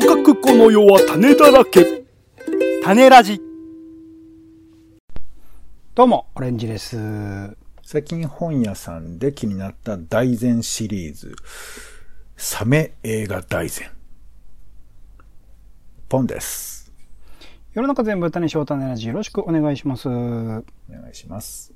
[0.00, 2.04] とかくこの世は種だらけ。
[2.84, 3.40] 種ラジ。
[5.96, 6.96] どうも、オレンジです。
[7.82, 11.34] 最近本屋さんで気になった大全シリーズ。
[12.36, 13.90] サメ映画大全。
[16.08, 16.92] ポンです。
[17.74, 20.08] 世の中全部種翔種ラジよろしくお願いします。
[20.08, 20.62] お願
[21.10, 21.72] いします。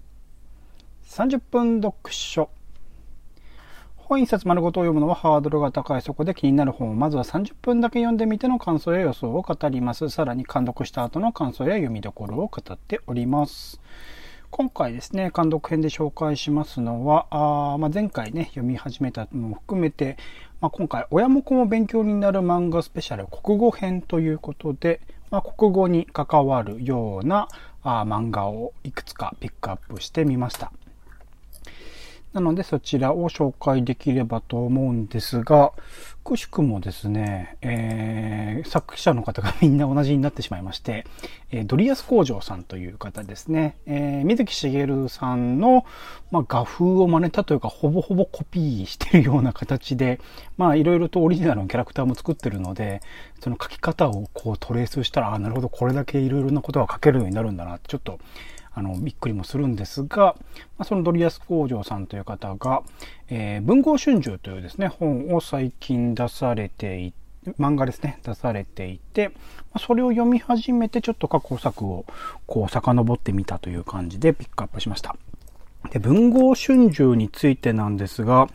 [1.09, 2.51] 30分読書。
[4.13, 10.11] 本一冊丸ごとを読むのはハードルが高いそこで気になる本をまずは30分だけ読んでみての感想や予想を語ります。
[10.11, 13.81] さらに監読した後の感想や読みどころを語っております。
[14.51, 20.19] 今回ですね、監読編で紹介しますのは、あまあ、前回ね、読み始めたのも含めて、
[20.61, 25.01] まあ、今回、親も子も勉強になる漫画スペシャル国語編ということで、
[25.31, 27.49] まあ、国語に関わるような
[27.83, 30.71] あ漫画をいくつかピックアップしてみました。
[32.33, 35.73] なのでそちらを紹介できればと思うんですが、
[36.25, 41.05] くしくもですね、えー、作者の方がみんな同じになってしまいまして、
[41.51, 45.85] えー、ドリアス工場さんという方ですね、えー、水木しげるさんの、
[46.31, 50.21] まあ、画風を真似たというか、ほぼほぼコピーしてるような形で、
[50.57, 53.03] まあ、いろいろとオリジナルのキャラクターも作ってるので、
[53.41, 58.21] その書き方をこうトレースしたら、あ、なるほど、これだけいろいろなことが書けるようになるんだな、ちょっと、
[58.75, 60.37] あの、びっくりもするんですが、
[60.79, 62.83] まあ、そのドリアス工場さんという方が、
[63.29, 67.23] えー、文豪春秋というですね、本を最近出されていて、
[67.59, 69.33] 漫画ですね、出されていて、
[69.77, 72.05] それを読み始めてちょっと過去作を
[72.47, 75.17] こう遡ってみたという感じでピックアップしました。
[75.91, 78.49] で文豪春秋についてなんですが、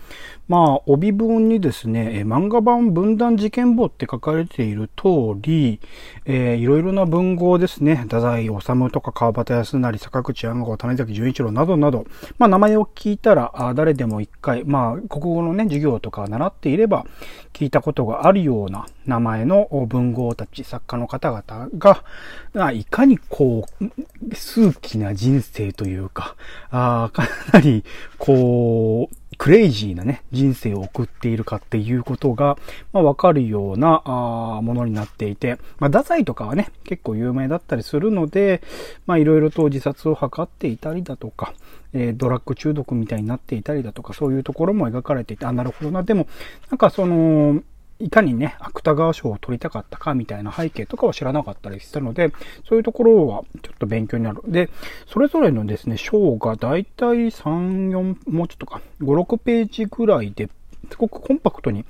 [0.48, 5.82] まあ、帯文にですね、漫画版分断事件簿って書かれている通り、
[6.26, 12.06] えー、いろいろな文豪ですね、太宰治とか川端康成、坂口安吾、種崎純一郎などなど、
[12.38, 17.06] まあ、名前を聞いたら、誰でも一回、まあ、国語のね、授業とか習っていれば、
[17.52, 26.36] 聞いたことがあるような名前の文豪たち、作家の方々が、いかにこう、数奇な人生というか、
[26.70, 27.84] あかなり、
[28.18, 32.58] こう、クレイジーなね、人生を送っているかっていうことが、
[32.94, 38.62] まあ、わかるようなあものになっていて、まあ、太宰とかはね、結構有名だったりするので、
[39.06, 41.54] まあ、いろいろと自殺を図っていたりだとか、
[41.94, 46.04] えー、ドラッグ中毒みたいになっていたりだとか、そういうところも描かれていて、あ、なるほどな。
[46.04, 46.28] でも、
[46.72, 47.62] なんかその、
[48.00, 52.32] いかにね、芥川賞を取りたかったかみたいな背景とかは知らなかったりしたので、
[52.68, 54.42] そういうところはちょっと勉強になる。
[54.48, 54.70] で、
[55.08, 60.50] それぞれのですね、賞がだいたい3、4、もうちょっとか、5、6ページぐらいで、
[60.90, 61.86] すごくコンパクトに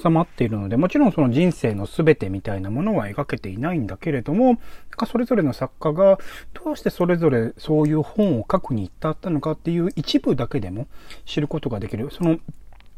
[0.00, 4.60] 収まっているので、もちろんその人生の全てみたいなものは描けていないんだけれども、
[5.06, 6.18] それぞれの作家が
[6.52, 10.86] どうしてそれぞれそういう本を書くに至ったのかっていう一部だけでも
[11.24, 12.08] 知ることができる。
[12.12, 12.38] その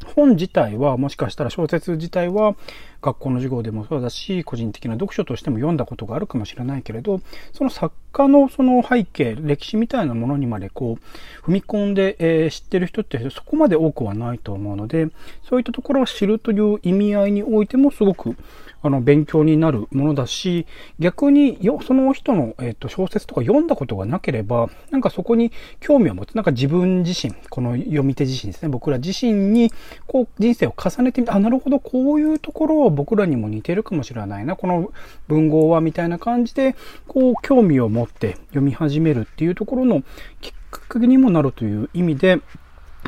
[0.07, 2.55] 本自体は、もしかしたら小説自体は
[3.01, 7.21] 学校の授業でもそうだし、個人的な読書としても読んだことがあるかもしれないけれど、
[7.53, 10.99] その作家のその背景、歴史みたいなものにまでこ
[11.45, 15.09] う、踏み込んで、えー、知ってる人ってそこまで多くはないと思うので、
[15.49, 18.37] そういったところを知るという意味合いにおいてもすごく
[18.81, 20.67] あの、勉強になるものだし、
[20.99, 25.51] 逆に、よ、その人の、えっ、と、小説とか読んだことがなければ、なんかそこに
[25.81, 26.35] 興味を持つ。
[26.35, 28.69] なんか自分自身、この読み手自身ですね。
[28.69, 29.73] 僕ら自身に、
[30.07, 34.55] こう、人生を重ねてみて、あ、なるほど、こういうところを僕らにも似てるかもしれないな。
[34.57, 34.93] この
[35.27, 36.77] 文豪は、みたいな感じで、
[37.09, 40.03] こう、興味を持って読み始めるっていうところの
[40.41, 42.41] きっかけにもなるという意味で、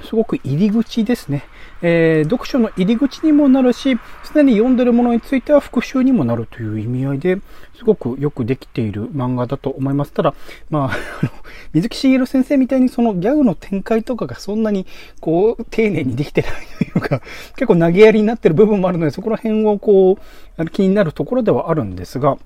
[0.04, 1.44] すごく入り口ですね。
[1.82, 7.40] えー、読書の入り口にもなるし、すでに読んでるものについては復習にもなるという意味合いで、
[7.76, 10.12] すごくよくできている漫画だと思います。
[10.12, 10.34] ただ、
[10.68, 10.96] まあ、
[11.72, 14.86] 水木しげる先生みたいにそのギャグの展開とかがそんなに、
[15.20, 17.20] こう、丁寧にできてないというか、
[17.56, 20.18] 結構投げやりになってる部分もあるので、そこら辺をこ
[20.58, 22.36] う、気になるところではあるんですが、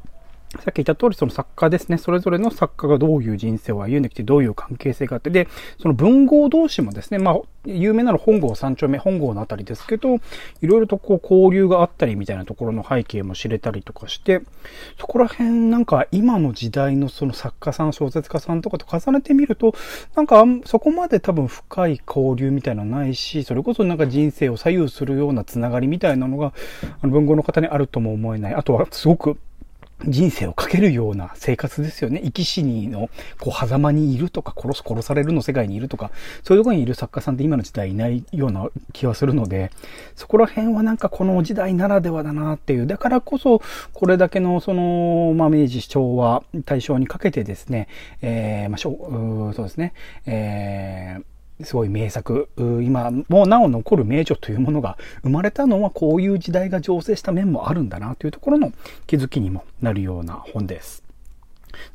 [0.62, 1.98] さっき言った通り、その作家ですね。
[1.98, 5.48] それぞれの作家がどういう人生を歩んできて、どういう関係性があって、で、
[5.80, 10.18] その文豪同士もですね、まあ、有名なの本郷三丁目、本郷のあたりですけど、い
[10.66, 14.42] ろいろとこう交流があったりみたいなところの背景も知れたりとかして、
[14.98, 19.74] そこら辺なんか今の時代のその作家さん、小説家さんとかと重ねてみると、
[20.14, 26.52] なんかそこまで多分深い交流みたいなのないし、それこそなんか人生を左右するようなつながりみたいなのが、
[27.00, 28.54] あの文豪の方にあるとも思えない。
[28.54, 29.38] あとはすごく
[30.06, 32.20] 人生をかけるような生活ですよね。
[32.24, 33.08] 生き死にの、
[33.40, 36.10] こう、狭間にいるとか、殺す、殺されるの世界にいるとか、
[36.42, 39.70] そういうところにいる作家さんって今の時代いないような気はするので、
[40.16, 43.62] そこら辺はなんかこの時代ならではだなっていう、だからこそ、
[43.92, 47.88] これだけの、その、まあ、明治昭和、大正にかけてですね、
[48.22, 48.90] えー、まあ、そ
[49.62, 49.92] うですね、
[50.26, 51.24] えー、
[51.62, 58.72] すごい名作、今もなお残る名著というものが生まれたのはこういう時代が醸成した面もあるんだなというところの
[59.06, 61.04] 気づきにもなるような本です。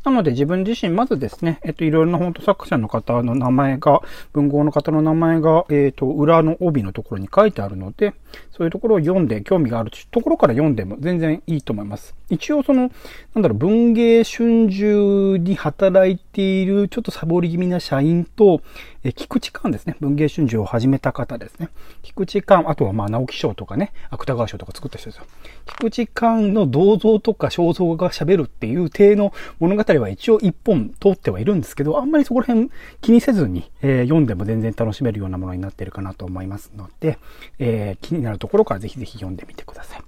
[0.04, 4.02] なので自分自身、まずですね、えっと、いろいろな本当作者の方の名前が、
[4.34, 8.14] 文豪の方の名前が、えっと、裏の帯のところに書いてあるので、
[8.52, 12.14] そういうところを読んで興味があるところから読んでも全然いいと思います。
[12.30, 12.92] 一応その、
[13.34, 18.62] なんだろう、文芸春秋に働いている、ちょっとサボり気味な社員と、
[19.04, 19.96] え菊池寛ですね。
[20.00, 21.70] 文芸春秋を始めた方ですね。
[22.02, 25.26] 菊池寛、あとはまあ直木賞とかね、芥川賞とか作った人ですよ。
[25.66, 32.70] 菊池寛の銅像とか肖像が喋るっていう体の物語は一応一本通ってはいるんですけど、あんまりそこら辺
[33.02, 37.20] 気にせずに、えー、読んでも全然楽しめるようなものになってるかなと思いますので、
[37.58, 40.02] えー、気になるところからぜひぜひ読んでみてください。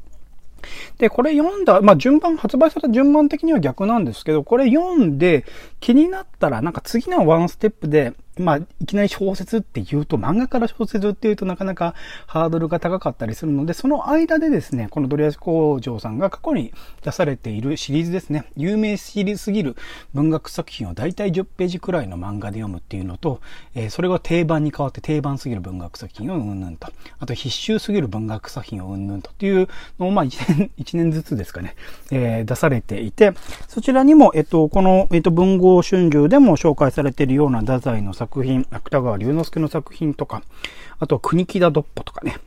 [0.98, 5.46] で、これ読んだ、まあ順番、発売された順番的には逆なんですけど、これ読んで
[5.80, 11.96] 気になったら、なんか次のワンステップで、まあ、いきなり小説って言うと、漫画から小説って言うとなかなか
[12.28, 16.74] ハードルが高かったりするので、その間でですね、このドリアス工場さんが過去に
[17.04, 19.76] 出されているシリーズですね、有名シリーズすぎる
[20.14, 23.42] 文学作品を大体10ページくらいの漫画で読むっていうのと、
[23.76, 26.88] えー、それが定番に変わって定番すぎる文学作品をうんぬんと、
[27.20, 29.68] あと必修すぎる文学作品をうんぬんとっていう
[30.00, 31.76] のを、まあ1年、 1年ずつですかね、
[32.12, 33.34] えー、出されていて、
[33.68, 40.44] そちらにも、えっと、この、えっと、文豪春秋でも紹介されているような太宰の作品、芥川龍之介の作品とか、
[41.00, 42.38] あと国木田ドッポとかね、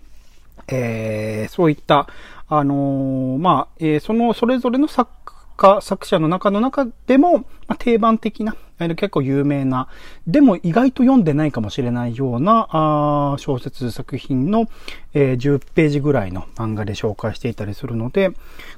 [0.69, 2.07] えー、そういった、
[2.49, 5.11] あのー、まあ、えー、その、それぞれの作
[5.57, 9.89] 家、作者の中の中でも、まあ、定番的な、結構有名な、
[10.27, 14.69] でも意外と読んでないかもしれないようなあ小説作品の、
[15.13, 18.33] えー、10ページぐらいの漫画で紹介していたりするので、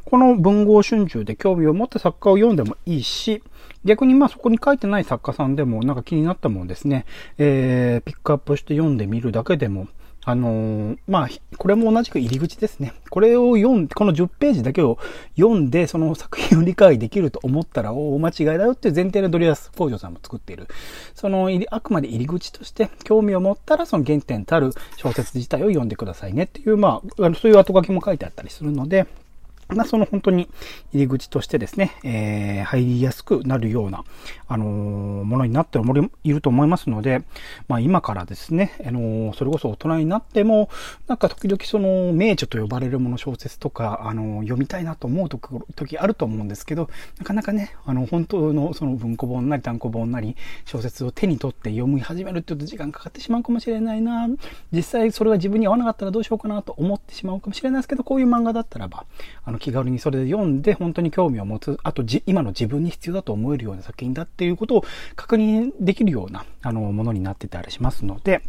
[0.04, 3.42] この文豪春秋で興味を持った作家を読んでもいいし、
[3.84, 7.06] 逆にまあそこに書いてない作家さんでもなんか気になったもんですね、
[7.38, 9.88] えー、ピックアップして読んでみるだけでも、
[10.28, 12.92] あのー、まあ、これも同じく入り口ですね。
[13.10, 14.98] これを読ん、この10ページだけを
[15.36, 20.66] 読んで、その作品を理解できると思ったら、大間違いだよっていう前提でドリアス・工場さんも作っている。
[21.14, 29.06] その、あくまで入り口として、興味を持ったら、その原点たる小説自体を読んでくださいねっていう、まあ、そういう後書きも書いてあったりするので、
[29.68, 30.48] まあ、その本当に
[30.92, 34.04] 入り口としてですね、えー、入りやすくなるような、
[34.46, 34.68] あのー、
[35.24, 35.80] ものになって
[36.24, 37.22] いると思いますので、
[37.68, 40.68] まあ、今からですね、あのー、それこそ大人になっても、
[41.08, 54.28] なんか時々その名著と呼ばれるもの小説とか、あの読みたいなと思う時あると思うんですけど、なかなかね、あの、本当のその文庫本なり単行本なり小説を手に取って読み始めるって言うと時間かかってしまうかもしれないな、
[54.72, 59.04] 実際それが自分に合わなかったらどうしようかなと思ってしまうかもしれないですけど、こういう漫画だったらば、
[59.44, 64.84] あのの気軽にそれで読んで本当に興味を持つ、あと今の自分に必要だと思えるような作品だっていうことを
[65.16, 68.42] 確認できるようなあのものになってたりしますので、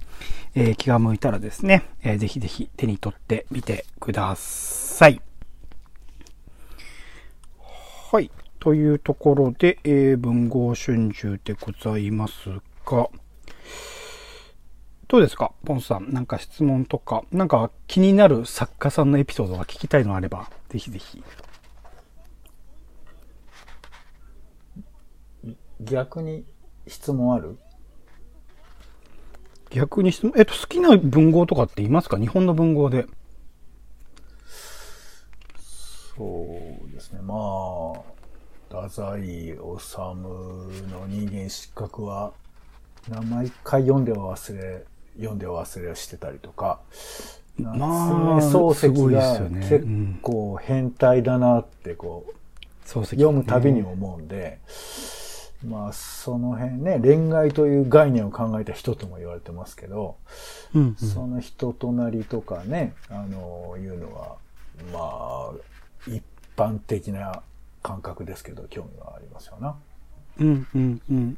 [0.54, 5.22] えー、気が向いたらですね、えー、ぜひぜひ手に取ってみてください。
[8.12, 8.30] はい。
[8.60, 12.50] というところで、えー、文豪春秋でございます
[12.86, 13.10] が、
[15.08, 16.12] どうですかポンさん？
[16.12, 21.24] なんか質問とか、なんか気になる作家さんのエピソードが聞きたいのあれば、ぜひぜひ。
[25.80, 26.44] 逆に
[26.88, 27.58] 質問ある？
[29.70, 32.18] 逆に質問、えっと、好きな文豪とかって言いますか？
[32.18, 33.06] 日本の文豪で。
[36.18, 36.26] そ
[36.86, 37.22] うですね。
[37.22, 38.02] まあ、
[38.68, 39.56] 太宰治
[40.90, 42.34] の人間失格は、
[43.08, 44.84] 名前一回読んでは忘れ
[45.18, 46.80] 読んで忘れをしてたりとか、
[47.60, 49.86] まあ、漱石が結
[50.22, 54.60] 構変態だなってこう、読むたびに思うんで、
[55.66, 60.18] まあ、その辺ね、恋愛という概念を考えた人とも言われてますけど、
[60.76, 64.36] うんうん、その人となりとかね、あの、いうのは、
[64.94, 66.24] まあ、一
[66.56, 67.42] 般的な
[67.82, 69.76] 感覚ですけど、興味はありますよな。
[70.40, 71.38] うんうんうん。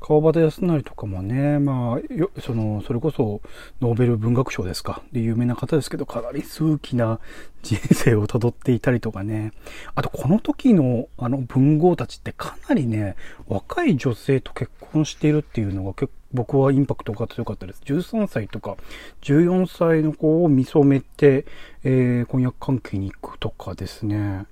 [0.00, 3.40] 川端康成とかもね、まあ、よその、それこそ、
[3.80, 5.02] ノーベル文学賞ですか。
[5.12, 7.20] で、有名な方ですけど、かなり数奇な
[7.62, 9.52] 人生を辿っていたりとかね。
[9.94, 13.16] あと、この時の、あの、文豪たちってかなりね、
[13.48, 17.82] 若い女性と結婚しているっていうのが結、僕はインパクトが強かったです。
[17.84, 18.76] 13歳とか
[19.22, 21.44] 14歳の子を見初めて、
[21.82, 24.46] えー、婚約関係に行くとかですね。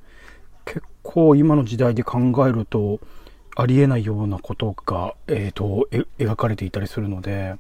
[0.64, 3.00] 結構今の時代で考えると、
[3.60, 7.56] ありえないようなことが、え、ー、と、描かれていたりするので、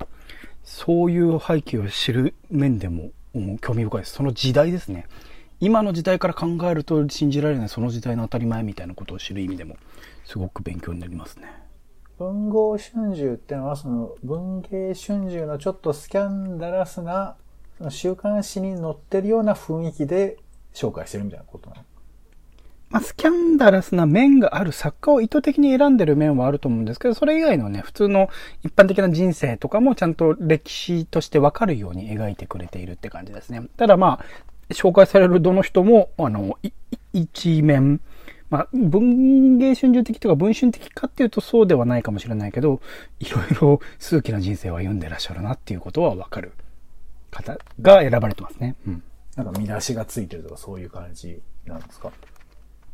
[0.62, 3.10] そういう背景を知る面でも
[3.60, 4.12] 興味深いです。
[4.12, 5.06] その時代ですね。
[5.58, 9.76] 今の時代から考えると信じられないその時代の当たり前みたいなことを知る意味でも
[10.24, 11.52] すごく勉強になりますね。
[12.16, 17.36] 文豪春秋ってのは、その文芸春秋のちょっとスキャンダラスな、
[17.88, 20.36] 週刊誌に載ってるような雰囲気で
[20.72, 21.82] 紹介してるみたいなことなの
[22.90, 28.30] まあ、スキャンダラスな面がある作家を意図的に選んでる面はあると思うんですけど、それ以外のね、普通の
[28.64, 33.62] 一般的な人生とかもちゃんと歴史としてわかるように描いてくれているって感じですね。
[33.76, 36.58] ただまあ、紹介されるどの人も、あの、
[37.12, 38.00] 一面、
[38.48, 42.80] まあ、文芸春秋的とか文春的かっていうとそうではないかもしれないけど、
[43.20, 46.52] いろいろ数奇な人生を歩んでらっしゃるなっていうことはわかる
[47.30, 48.76] 方が選ばれてますね。
[48.86, 49.02] うん。
[49.36, 52.10] なんか見出しがついてるとかそういう感じなんですか？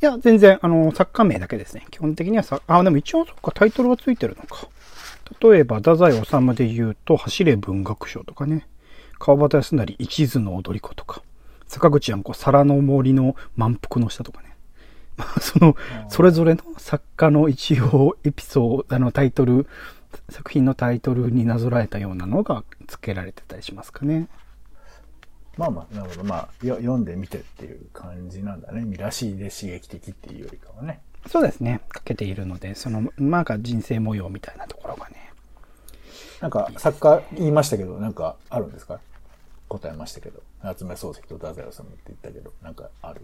[0.02, 1.86] いや、全然、あの、作家名だけですね。
[1.90, 4.68] 基本的にはさ、あ、でも一応そっか、タイトルはついてるのか。
[5.40, 8.66] 例えば、太宰治で言うと、走れ文学賞とかね。
[9.18, 11.22] 川端康成、一途の踊り子とか。
[11.66, 14.54] 坂口やんこ、皿の森の満腹の下とかね。
[15.40, 15.76] その、
[16.08, 19.66] それぞれの作家の一応エピソード、あのタイトル、
[20.28, 24.28] 作品のタイトルになぞらえたようなのが付けられてたりしますかね。
[25.56, 26.25] まあまあ、なるほど。
[26.25, 28.82] まあ、読んでみてっていう感じなんだね。
[28.82, 31.00] 見出しで刺激的っていうよりかはね。
[31.26, 31.80] そうですね。
[31.88, 35.30] かけているので、その、まあ、人生模様みたいなところがね。
[36.40, 39.00] なんか、作家言いましたけど、なんかあるんですか？
[39.68, 40.42] 答えましたけど。
[40.62, 43.20] 夏目漱石と太宰治って言ったけど、なんかある？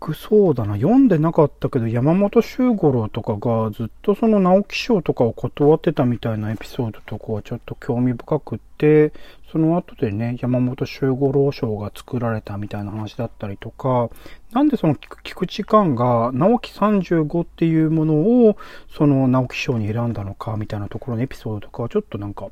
[0.00, 9.12] 僕そうだな、読んでなかったけど、山本周五郎とかがずっとその直木賞とかを断ってたみたいなエピソードとかはちょっと興味深くって、
[9.50, 14.10] その後でね、山本周五郎賞が作られたみたいな話だったりとか、
[14.52, 18.14] なんでその菊池寛が直木35っていうもの
[18.48, 18.56] を
[18.94, 22.48] その直木賞に選んだのかみたいなところのエピソードとかはちょっとなんか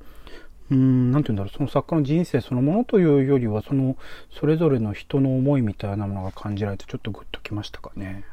[0.70, 3.96] うん、なんて言うんだろう、その作家の人生そのものというよりは、その、
[4.32, 8.24] それぞれの人の思いみたいなものが感じられて、ちょっとグッときましたかね。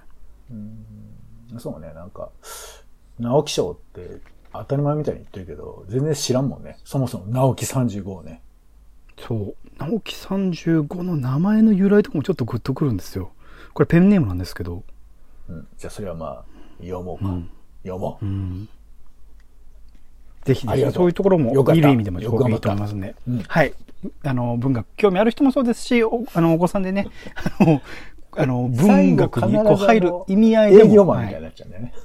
[0.50, 2.29] うん、そうね、なんか、
[3.20, 4.20] 直木賞って
[4.51, 6.79] 当たり前みたいに言ってるけど、全然知らんもんね。
[6.84, 8.41] そもそも直木35をね。
[9.17, 9.55] そう。
[9.77, 13.32] 直木35の名前の由来とかもちょっとグッとくるんですよ。
[13.74, 14.84] これペンネームなんですけど。
[15.50, 15.67] うん。
[15.77, 16.43] じゃあそれはまあ、
[16.79, 17.29] 読もうか。
[17.29, 17.50] うん、
[17.84, 18.25] 読もう？
[18.25, 18.70] うん
[20.43, 23.15] ぜひぜひ、そういうところも見る意味でもすごくいいと思いますんで。
[23.29, 23.74] うん、はい。
[24.24, 27.08] あの、文学、興味ある人もそうですし、おあの、お子さんでね、
[27.60, 27.82] あの、
[28.37, 31.53] あの、文学にこう入る意味合いでも、はい、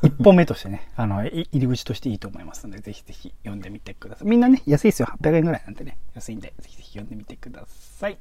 [0.02, 4.28] 一本目としてね、あの、入り口としていいと思いますので、ぜひぜひ読んでみてください。
[4.28, 5.08] みんなね、安いですよ。
[5.20, 8.18] 800円ぐらいなんでね、安いんで、ぜひぜひ読んでみてください。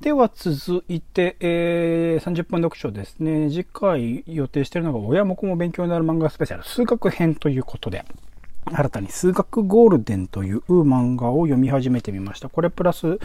[0.00, 3.50] では続いて、えー、30分読書ですね。
[3.50, 8.04] 次回予定しているのが、親も子も勉強になる漫画スペシャル、数学編ということで、
[8.64, 12.48] 新たに数学ゴールデンという漫画を読み始めてみました。
[12.48, 13.18] これプラス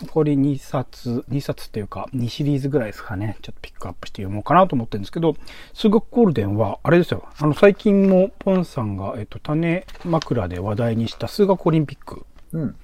[0.00, 3.36] 残り2冊、2冊っていうか2シリーズぐらいですかね。
[3.42, 5.34] ちょっとピックアップして読もうかなと思ってるんですけど、
[5.72, 7.28] 数学ゴールデンはあれですよ。
[7.38, 12.24] あの最近もポンさんが、えっと、種枕で話題にした数学オリンピック。
[12.52, 12.76] うん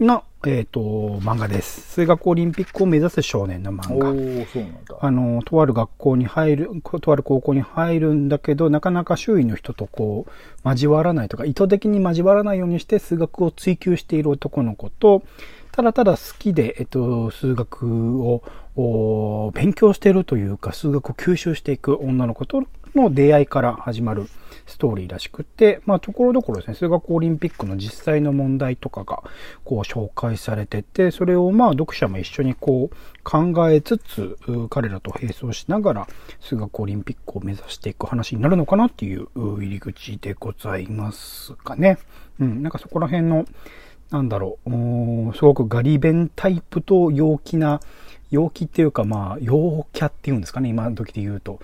[0.00, 0.80] の、えっ、ー、と、
[1.20, 1.80] 漫画です。
[1.92, 4.10] 数学オリンピックを目指す少年の漫画。
[4.10, 4.12] お
[4.46, 4.96] そうなんだ。
[5.00, 6.70] あの、とある学校に入る、
[7.00, 15.22] とある高校に入るんだけど、なかなか周囲の人とこう、交わらないとか、意図的に交わらないようにして数学を追求している男の子と、
[15.72, 18.22] ただただ好きで、えっと、数学
[18.76, 22.62] を勉強しているというか、数学を吸収していく女の子と
[22.94, 24.26] の出会いから始まる
[24.66, 29.22] ストーリーらしくって、まあ、ところどころですね、数学オリンピックの実際の問題とかが、
[29.64, 34.38] こう、紹介されてて、それをまあ、読者も一緒にこう、考えつつ、
[34.70, 36.08] 彼らと並走しながら、
[36.40, 41.98] 数学オリンピックを目指していく話になるのかなっていう入り口でございますかね。
[42.40, 43.44] うん、なんかそこら辺の、
[44.10, 47.80] なんだろう、すごくガリ弁タイプと陽気な、
[48.34, 51.60] 陽気っていうか、まあ、陽キャっていうんですかね、今時で言うと。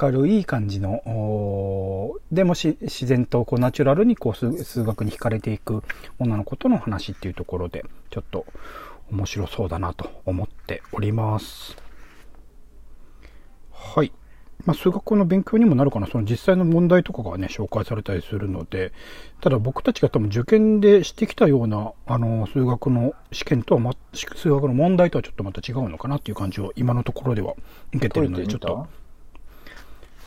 [0.00, 5.82] 明るい感じの、でもし自然とこうナチュラルにこう数学に惹かれていく
[6.18, 8.46] 女の子との話っていうところで、ちょっと
[9.10, 11.76] 面白そうだなと思っております。
[13.70, 14.12] はい。
[14.64, 18.92] まあ、数学の勉強にもなるかな、その実際の問題とかがね、紹介されたりするので、
[19.40, 27.54] ただ僕たちが多分受験でしてきたような、あの、数学の試験とは、ま、数学の問題とはちょっとまた違うのかなっていう感じを今のところでは
[27.92, 28.88] 受けてるので、ちょっと。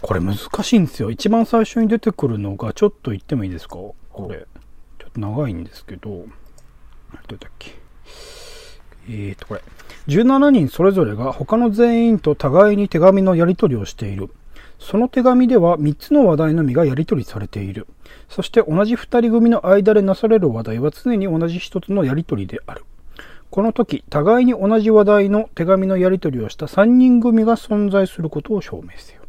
[0.01, 1.12] これ難しいんですよ。
[1.12, 3.75] 一番最初に出てくるのが、ちょっと言ってもいいですか？
[3.75, 3.98] こ
[4.29, 4.48] れ。
[5.00, 6.27] ちょっと長いんですけど、どう
[7.38, 7.71] だっけ？
[9.09, 9.61] えーと、これ。
[10.07, 14.29] 17人それぞれが他の全員と互いに手紙のやり取りをしている。
[14.77, 17.87] その手紙では3つの話題のみがやり取りされている。
[18.29, 22.85] そして同じ2人組の間でなされる話題は常に同じ1つのやり取りである。
[23.49, 29.21] この時、互いに同じ話題の手紙のやり取りをした3人組が存在することを証明せよ。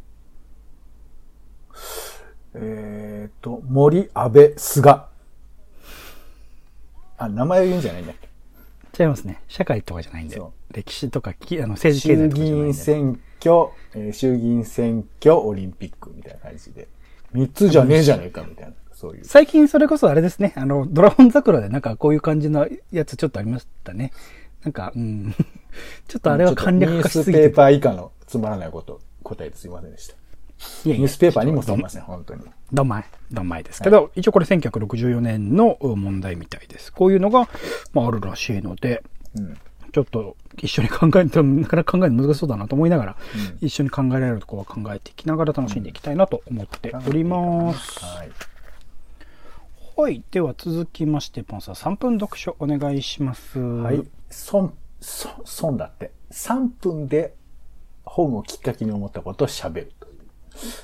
[2.54, 5.04] えっ、と、森、安倍、菅。
[7.16, 8.29] あ、名前を言うんじゃないんだっけ？
[8.98, 9.42] 違いますね。
[9.48, 10.52] 社会とかじゃないんでそ。
[10.72, 12.66] 歴史とかきあの政治経衆議済とかじゃないんで。
[12.66, 16.88] 院選挙、えー衆議院選挙、オリンピックみたいな感じで。
[17.32, 18.72] 三つじゃねえじゃねえかみたいな。
[18.92, 19.24] そういう。
[19.24, 20.52] 最近それこそあれですね。
[20.56, 24.12] あの、ドラゴン桜でなんかこういう感じのやつちょっとありましたね。
[24.64, 25.34] なんか、うん。
[26.08, 27.56] ちょっとあれは簡略化しすぎてニュースペー。
[27.56, 30.19] パー以下のつまらないこと答えてすいませんでした。
[30.84, 32.42] いやニュースペーパーにもすいません、本当に。
[32.72, 36.92] どんまい、どんまいですけど、一応これ1964年の問題みたいです。
[36.92, 37.48] こういうのが、
[37.92, 39.02] まああるらしいので、
[39.34, 39.58] うん。
[39.92, 43.16] ちょっと一緒に考えても、なかなか考えるの難しそうだなと思いながら、
[43.60, 48.04] 一緒に考えられるところは考えていきながら楽しんでいきたいなと思っております。
[48.04, 48.30] はい。
[49.96, 50.22] はい。
[50.30, 53.58] では続きまして、ポンさん3分読書お願いします。
[53.58, 54.06] ははい。
[54.30, 56.12] 損、損、損だって。
[56.30, 57.34] 3分で
[58.04, 59.99] 本をきっかけに思ったことを喋るという。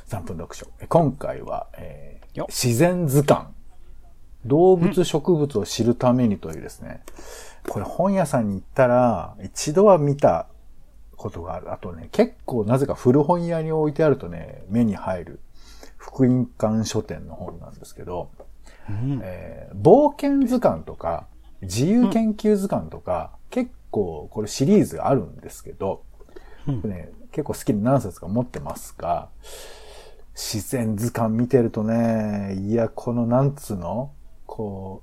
[0.08, 0.66] 3分読書。
[0.88, 3.48] 今回は、えーよ自然図鑑。
[4.44, 7.02] 動物植物を知るためにというですね。
[7.68, 10.46] これ本屋さんに行ったら、一度は見た
[11.16, 11.72] ことがある。
[11.72, 15.40] あとね、結構なぜか古本屋に置いてあるとね、目に入る
[15.96, 18.30] 福音館書店の本なんですけど、
[18.88, 21.26] うんえー冒険図鑑とか、
[21.62, 26.02] 自由研究図鑑とか、結構これシリーズあるんですけど、
[26.68, 29.28] うんね、結構好きで何冊か持ってますが、
[30.34, 34.10] 自然図鑑見てるとね、いや、このなんつうの？
[34.46, 35.02] こ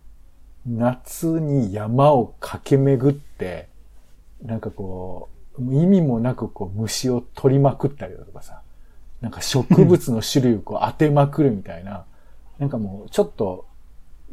[0.65, 3.69] う、夏に山を駆け巡って、
[4.41, 8.61] なんかこう、意味もなくこう虫を取りまくったりだとかさ、
[9.21, 12.05] なんか植物の種類をこう当てまくるみたいな、
[12.57, 13.67] なんかもうちょっと、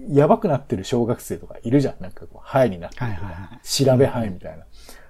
[0.08, 1.96] やばくなってる小学生とかいるじゃん。
[2.00, 4.64] なんかこう、ハイになってるはいはいはい調べハイみたいな。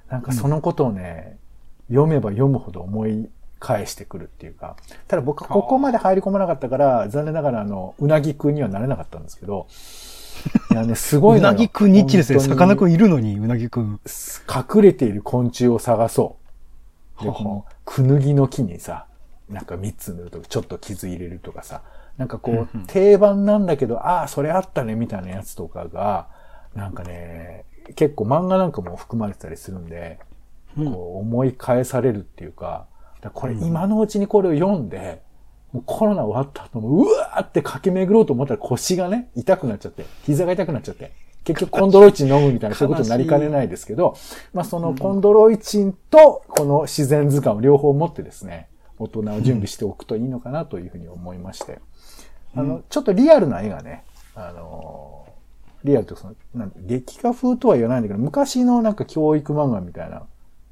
[0.08, 1.38] なんかそのことをね、
[1.90, 3.28] 読めば読むほど思い
[3.58, 9.66] 返してくるっていうか、ただ僕はここまで入り込まなかったから、残念ながらあの、うなぎくんにはなれなかったんですけど、
[10.72, 12.38] いやね、すごいうなぎくんニッチですね。
[12.38, 14.00] 本当にさかなクンいるのに、うなぎくん。
[14.48, 16.36] 隠れている昆虫を探そ
[17.20, 17.24] う。
[17.24, 19.06] で、この、くぬぎの木にさ、
[19.50, 21.82] なんか3つ塗るとちょっと傷入れるとかさ、
[22.16, 26.28] なんかこう、定番なんだけど、ああ、それあったね、みたいなやつとかが、
[26.74, 27.64] なんかね、
[27.96, 30.29] 結構漫画なんかも含まれてたりするんで、うん
[30.76, 32.86] こう思い返されるっていうか、
[33.20, 35.22] だからこれ今のうちにこれを読んで、
[35.72, 41.12] もうコロナ終わった後も、うわーって駆け巡ろうと思ったら腰がね、痛くなっちゃって、膝が痛くなっちゃって、
[41.44, 44.16] 結局コンドロイチン飲むみたいな、そういうことになりかねないですけど、
[44.52, 51.78] まあそのコンドロイチンとこの自然図鑑を両方持ってですね、大人を準備しておくといいのかなというふうに思いまして。
[52.54, 54.04] あの、ちょっとリアルな絵がね、
[54.34, 55.30] あのー
[55.84, 60.24] リアルとその、なん劇画風とは言わないんだけど、昔のなんか教育漫画みたいな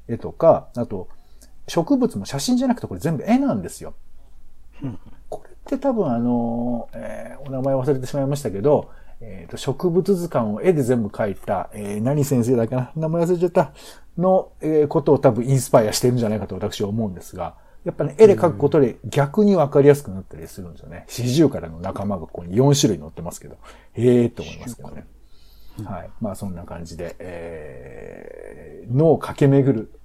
[0.09, 1.07] 絵とか、あと、
[1.67, 3.93] 植物も写真じゃなくてこれ全部絵なんですよ。
[5.29, 8.89] これって多分あのー、えーお名前忘れてしまいましたけど、
[9.21, 13.71] えーと植物図鑑を絵で全部描いた、えー何先生だっけな名前忘れちゃった
[14.17, 21.05] の、えーことを多分インスパイアしてるんじゃないかと私は思うんですが、やっぱね、絵で描くことで逆にわかりやすくなったりするんですよね。
[21.07, 23.57] 四十からの仲間がここに4種類載ってますけど、
[23.93, 25.05] へえーと思いますけどね。
[25.85, 26.09] はい。
[26.19, 29.98] まあそんな感じで、えー、脳を駆け巡る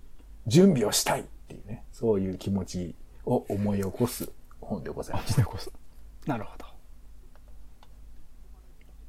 [0.46, 2.94] 準備をしたいっていうね、そういう気持ち
[3.26, 4.30] を思い起こす
[4.60, 5.40] 本でございます。
[6.26, 6.64] なるほど。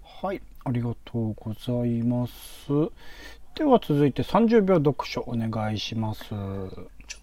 [0.02, 0.42] はい。
[0.64, 2.34] ありがとうございます。
[3.56, 6.26] では続いて30秒読書お願いします。
[6.30, 6.72] ちょっ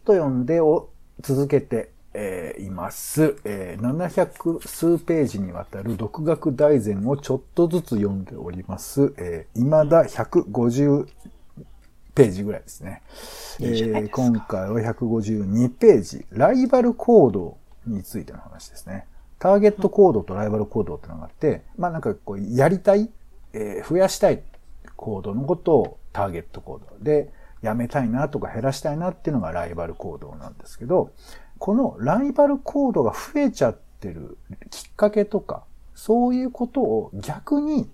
[0.05, 0.89] と読んでを
[1.21, 9.15] 続けて、えーいます、えー700数ページにわたる独学大全をちょっとずつ読んでおります。
[9.17, 11.07] えー、未だ150
[12.15, 13.03] ページぐらいですね。
[13.59, 19.07] いいじゃないえー今回は152ページ、ライバル行動についての話ですね。
[19.39, 23.11] ターゲット行動とライバル行動ってのがあって、まあなんかこう、やりたい、
[23.53, 24.43] えー増やしたい
[24.97, 27.31] 行動のことをターゲット行動で、
[27.63, 31.13] やめたいなとか減らしたいなっていうのがライバル行動なんですけど、
[31.59, 34.37] このライバル行動が増えちゃってる
[34.71, 35.63] きっかけとか、
[35.95, 37.89] そういうことを逆に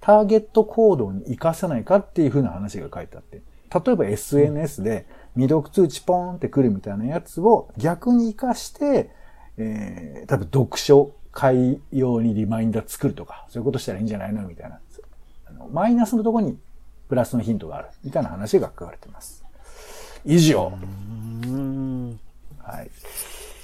[0.00, 9.10] ターゲット行動に活かせないかっていう風な話が書いてあって、例えば SNS で未読通知ポーンって来るみたいなやつを逆に活かして、
[9.56, 14.80] えー、多分読書会用にリマインダー作るとか、そういうことしたらいいんじゃないのみたいな。
[15.46, 16.58] あのマイナスのところに
[17.08, 17.88] プラスのヒントがある。
[18.04, 19.44] みたいな話が書かれています。
[20.24, 20.72] 以上。
[20.82, 22.18] うん。
[22.62, 22.90] はい。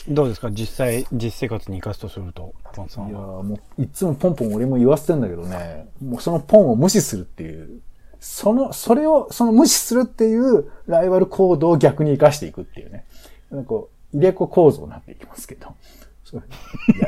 [0.09, 0.51] どうですか？
[0.51, 7.81] 実際、実生活に生かすとすると、ポンさいやもう、いつもポンポン俺も言わせてんだけどね、もうそのポンを無視するっていう、
[8.25, 13.05] その、それを、その無視するっていうライバル行動を逆に活かしていくっていうね。
[13.51, 15.75] なんかこう、入れ子構造になっていきますけど。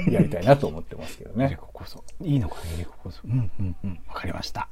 [0.05, 1.47] や やりたいなと思ってますけどね。
[1.47, 2.05] エレコこそ。
[2.21, 3.23] いいのかね、エレコこそ。
[3.25, 4.01] うんうんうん。
[4.09, 4.61] わかりました。
[4.61, 4.69] あ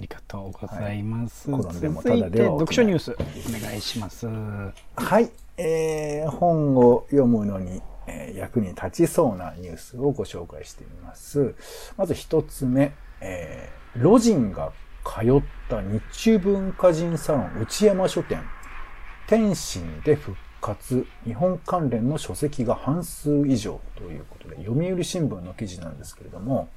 [0.00, 1.50] りがとうございます。
[1.50, 3.16] はい、でも続いて、読書ニュース、お
[3.60, 4.26] 願いします。
[4.26, 5.28] はい。
[5.58, 11.54] えー、本を読むのに、えー、役に立ちそうなニュースをご紹介してみます。
[11.98, 14.72] まず一つ目、えー、ロジンが
[15.08, 18.42] 通った日中文化人サロン内山書店、
[19.26, 26.68] 天津で復活、日本関連の書籍が半数以上ということで、読売新聞の記事なんですけれども、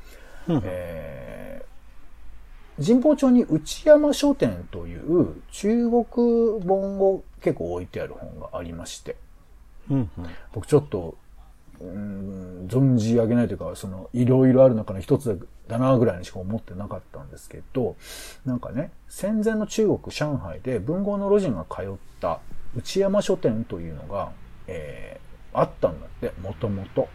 [0.47, 1.71] うんえー
[2.83, 6.03] 神保町に内山書店という中国
[6.65, 9.17] 本を結構置いてある本がありまして、
[9.89, 10.09] うんうん。
[10.53, 11.15] 僕ちょっと、
[11.81, 17.95] うーん、存じ上げないというか、その、いろいろある中の一つだなぐらいにしか思ってなかったんですけど、
[18.45, 21.85] なんかね、戦前の中国、上海で文豪のロジンが通っ
[22.19, 22.39] た
[22.75, 24.31] 内山書店というのが、
[24.67, 27.09] えー、あったんだって、もともと。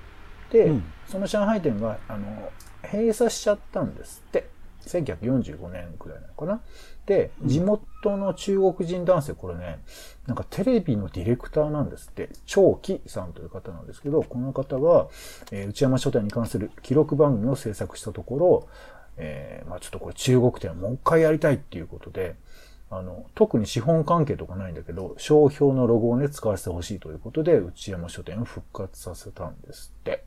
[0.50, 2.50] で、うんその上海店が、あの、
[2.82, 4.55] 閉鎖しちゃったんですって。
[4.86, 6.60] 1945年くらいなのかな？
[7.06, 9.80] で、地元の中国人男性、これね、
[10.26, 15.08] なんかテレビのディレクターなんですって、長木さんという方なんですけど、この方は、
[15.52, 18.68] えー内山書店に関する記録番組を制作したところ、
[19.16, 22.36] えーまあちょっとこれ中国店をもう一回やりたいっていうことで、
[22.90, 30.25] あの、特に資本関係とかないんだけど、商標のロゴをね、使わせてほしいということで、内山書店を復活させたんですって。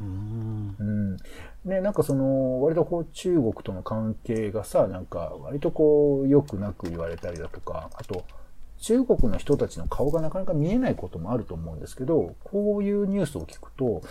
[0.00, 1.16] うんうん。
[1.64, 8.24] ね、なんかその、割とこう中国との関係がさ、なんか割とこう良くなく言われたりだとか、あと、
[8.78, 14.02] 中国の人たちの顔がなかなか見えないこともあると思うんですけど、こういうニュースを聞くと、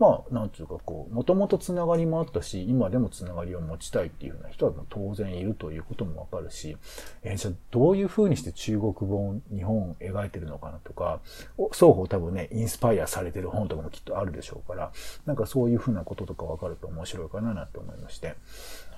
[0.00, 6.78] まあ、なんていうかこう、もともとつながりもあったし、今でもつながりを持ちたいっていうような人は当然いるということもわかるし、
[7.22, 11.20] えーじゃあどういう風にして中国本、日本を描いてるのかなとか、
[11.58, 14.90] お双方多分ね、インスパイアされてる本とかもきっとあるでしょうから、
[15.26, 18.36] なんかそういう風なこととかわかると面白いかななんて思いまして、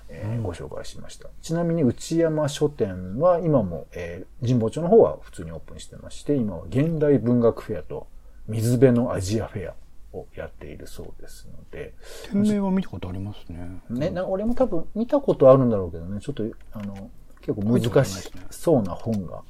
[0.08, 1.28] えーご紹介しました。
[1.40, 8.06] ちなみに内山書店は今も、えー神保町の方は普通にオープンしてまして、今は現代文学フェアと
[8.46, 9.74] 水辺のアジアフェア
[10.12, 11.94] をやっているそうですので、
[12.30, 13.82] 店名は見たことありますね。
[13.90, 19.42] ね、な俺も多分見たことあるんだろうけどね、ちょっと、あの、結構難しそうな本が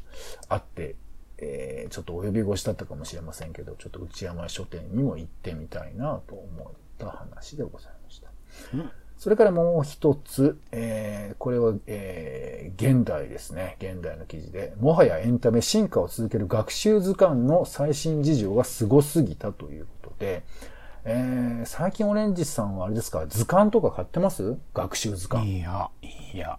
[0.48, 0.96] あって、
[1.38, 8.28] えーちょっとお呼び越しだったかもしれませんけど、ちょっと内山書店にも行ってみたいなと思った話でございました。
[8.74, 13.76] うんそれからもう一つ、えーこれは、えー現代ですね。
[13.78, 24.56] 現代の記事で、もはやエンタメ進化を続ける学習図鑑の最新事情が凄すぎたというこえー最近オレンジさんはあれですか、図鑑とか買ってます？
[24.74, 25.58] 学習図鑑。
[25.58, 25.90] いや、
[26.34, 26.58] いや。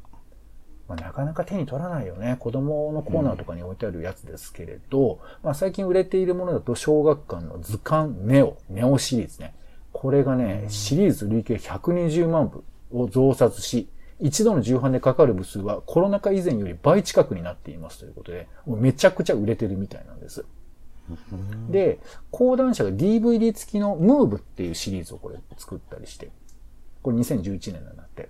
[0.87, 2.35] まあ、なかなか手に取らないよね。
[2.39, 9.55] 子供のコーナーとかに置いてあるやつですけれど、まあ、最近売れているものだと小学館の図鑑ネオ、ネオシリーズね。
[9.93, 20.45] これがね、シリーズ累計120万部を増刷し、一度の重版でかかる部数はコロナ禍以前より倍近くになっていますということで、もうめちゃくちゃ売れてるみたいなんです。
[21.69, 21.99] で、
[22.31, 26.31] 講談社が DVD 付きのムーブっていうシリーズをこれ作ったりして、
[27.01, 28.29] これ2011年なんだって。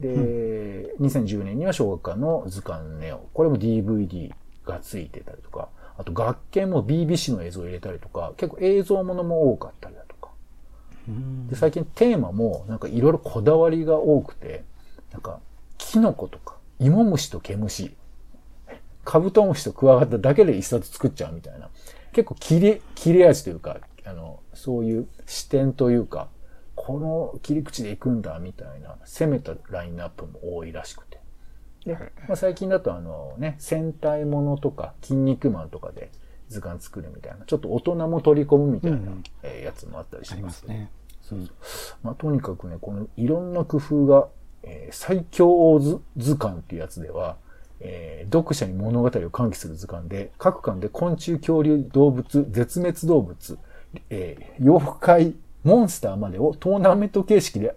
[0.00, 3.28] で、2010年には小学館の図鑑ネオ。
[3.34, 4.32] これも DVD
[4.64, 10.30] が付いてたりとか、あと学研も BBC の映像を入れたりとか、結構映像ものも多かったりだとか。
[11.48, 14.64] で、最近テーマもなんかいろいろこだわりが多くて、
[15.12, 15.40] なんか、
[15.76, 17.96] キノコとか、芋虫と毛虫、
[19.04, 21.70] カブトムシとクワガタだけで一冊作っちゃうみたいな。
[22.18, 26.26] 結構切れ、切れ味というか、あの、そういう視点というか、
[26.74, 31.20] この切り口で行くんだみたいな、攻めたラインナップも多いらしくて。
[31.84, 31.94] で、
[32.26, 36.10] まあ、最近だとあのね、戦隊ものとか、筋肉マンとかで
[36.48, 38.98] 図鑑作るみたいな、ちょっと大人も取り込むみたいな、
[39.62, 40.90] やつもあったりしますすね。
[41.22, 44.26] そうそうまあ、とにかくね、このいろんな工夫が、
[44.64, 47.36] えー最強王図図鑑っていうやつでは、
[47.80, 53.58] えー読者に物語を喚起する図鑑で、各巻で昆虫、恐竜、動物、絶滅動物、
[54.10, 57.74] えー妖怪、モンスターまでをトーナメント形式で、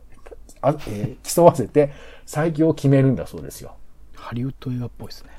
[0.61, 1.93] あえー競わせて
[2.25, 3.75] 最強を決めるんだそうですよ。
[4.15, 5.29] ハリウッド映画っぽいですね。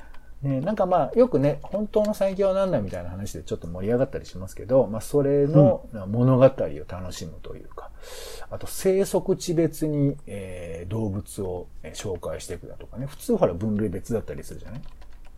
[0.43, 6.49] ね、なんかまあ、よくね、本当の最強は何だみたいな話でちょっと盛り上がったりしますけど、まあ、それの物語を
[6.89, 7.91] 楽しむというか、
[8.51, 14.83] あと生息地別に、えー動物をえー紹介していくだとかね、普通ほら分類別だったりするじゃない、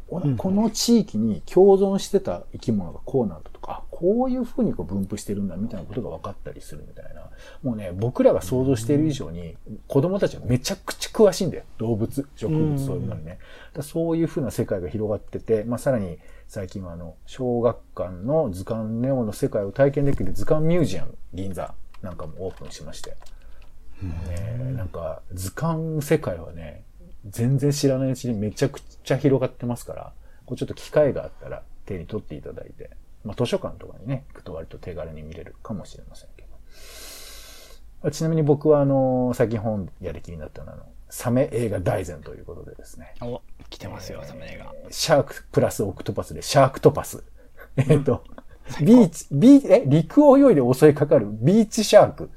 [0.08, 0.36] おうん。
[0.36, 7.22] この地域に共存してた生き物がこうなんだあこういう風にこう分布してるんだみたいなことが分かったりするみたいな。
[7.62, 9.56] もうね、僕らが想像している以上に、
[9.88, 11.64] 子供たちはめちゃくちゃ詳しいんだよ。
[11.78, 13.38] 動物、植物、そういうのにね。
[13.72, 23.16] だそういう風な世界が広がってて、まあさらに最近はあの、小学館の図鑑ネオの世界を体験できる図鑑ミュージアム銀座なんかもオープンしまして。
[24.02, 26.84] ね、なんか図鑑世界はね、
[27.26, 30.12] 全然知らないうちにめちゃくちゃ広がってますから、
[30.44, 32.90] こうちょっと機会があったら手に取っていただいて、
[33.24, 36.44] まあ図書館とかにね、行くと割と手軽に見れるかもしれませんけ
[38.02, 38.10] ど。
[38.10, 43.14] ちなみに僕はあの、最近本やる気になったのは、あの、サメ映画大全ということでですね。
[43.22, 44.74] お、来てますよ、サメ映画。
[44.90, 47.24] シャークプラスオクトパスでシャークトパス。
[47.76, 48.24] えっと、
[48.80, 52.30] ビーチ、ビー、え、陸を泳いで襲いかかるビーチシャーク。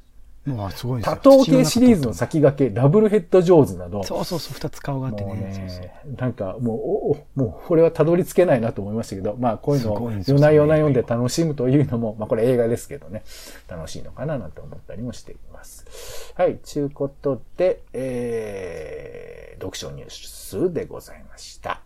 [0.47, 4.01] もうすごい多頭系シリーズの先駆け、ダブルヘッドジョーズなど。
[4.03, 5.33] そうそうそう、二つ顔があってね。
[5.33, 13.23] ねそうそうなんかもう、お、もうこれはたどり着けないなと思いましたけど、まあこういうのを夜な夜な読んで楽しむというのも、まあこれ映画ですけどね、
[13.67, 16.33] 楽しいのかななんて思ったりもしています。
[16.37, 21.81] はい、ちゅうことで、えー、読書ニュースでございました。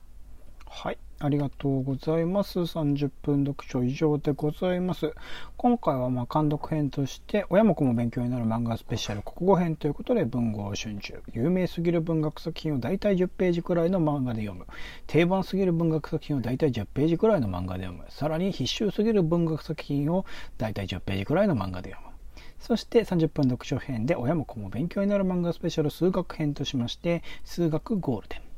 [0.67, 0.97] はい。
[1.23, 2.59] ありがとうございます。
[2.61, 5.13] 30分読書以上でございます。
[5.55, 11.13] 今回はまあ監読編として、親も子も勉強になる漫画スペシャル国語編ということで、文豪春秋。
[11.31, 14.65] 有名すぎる文学作品を大体10ページくらいの漫画で読む。
[15.05, 18.09] 定番すぎる文学作品を大体10ページくらいの漫画で読む。
[18.09, 20.25] さらに必修すぎる文学作品を
[20.57, 22.11] 大体10ページくらいの漫画で読む。
[22.59, 28.50] そして30分読書編で親も子も勉強になる漫画スペシャル数学編としまして、数学ゴールデン。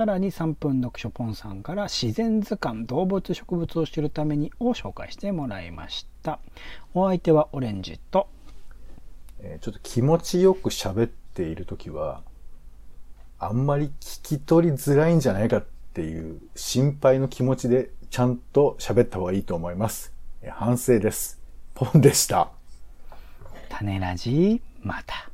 [0.00, 6.38] さらに3分読書ポンさんから自然図鑑動物植物を知るためにを紹介してもらいました
[6.94, 8.26] お相手はオレンジと、
[9.40, 12.22] えー、ちょっと気持ちよく喋っている時は
[13.38, 20.14] あんまり聞き取りづらいんじゃないかっていう心配の気持ちでちゃんと喋った方がいいと思います。
[20.48, 21.38] 反省です。
[21.74, 22.48] ポンでした。
[23.68, 25.29] 種ラジまた。